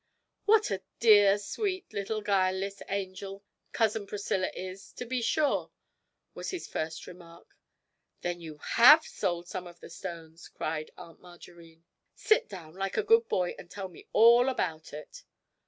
'What 0.45 0.71
a 0.71 0.81
dear 0.99 1.37
sweet 1.37 1.93
little 1.93 2.23
guileless 2.23 2.81
angel 2.89 3.43
cousin 3.71 4.07
Priscilla 4.07 4.49
is, 4.55 4.91
to 4.93 5.05
be 5.05 5.21
sure!' 5.21 5.71
was 6.33 6.49
his 6.49 6.67
first 6.67 7.05
remark. 7.05 7.55
'Then 8.21 8.41
you 8.41 8.57
have 8.57 9.05
sold 9.05 9.47
some 9.47 9.67
of 9.67 9.79
the 9.79 9.91
stones!' 9.91 10.47
cried 10.47 10.89
Aunt 10.97 11.19
Margarine. 11.21 11.85
'Sit 12.15 12.49
down, 12.49 12.73
like 12.73 12.97
a 12.97 13.03
good 13.03 13.29
boy, 13.29 13.53
and 13.59 13.69
tell 13.69 13.89
me 13.89 14.07
all 14.11 14.49
about 14.49 14.91
it.' 14.91 15.23